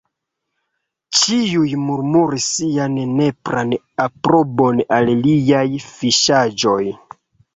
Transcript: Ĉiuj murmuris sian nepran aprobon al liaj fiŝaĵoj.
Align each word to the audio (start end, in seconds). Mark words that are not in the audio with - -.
Ĉiuj 1.17 1.65
murmuris 1.81 2.47
sian 2.53 2.95
nepran 3.19 3.75
aprobon 4.07 4.81
al 4.97 5.13
liaj 5.27 5.63
fiŝaĵoj. 5.87 6.81